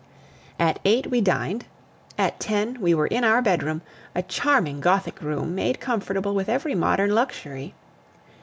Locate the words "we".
1.11-1.21, 2.81-2.91